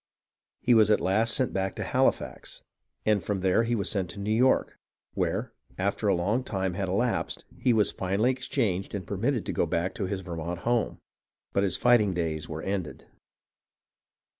He 0.61 0.73
was 0.73 0.89
at 0.89 0.99
last 0.99 1.31
sent 1.31 1.53
back 1.53 1.75
to 1.75 1.83
Halifax, 1.83 2.63
and 3.05 3.23
from 3.23 3.41
there 3.41 3.61
was 3.77 3.87
sent 3.87 4.09
to 4.09 4.19
New 4.19 4.33
York, 4.35 4.79
where, 5.13 5.53
after 5.77 6.07
a 6.07 6.15
long 6.15 6.43
time 6.43 6.73
had 6.73 6.89
elapsed, 6.89 7.45
he 7.55 7.71
was 7.71 7.91
finally 7.91 8.31
exchanged 8.31 8.95
and 8.95 9.05
permitted 9.05 9.45
to 9.45 9.53
go 9.53 9.67
back 9.67 9.93
to 9.93 10.07
his 10.07 10.21
Vermont 10.21 10.61
home; 10.61 10.97
but 11.53 11.61
his 11.61 11.77
fighting 11.77 12.15
days 12.15 12.49
were 12.49 12.63
ended. 12.63 13.05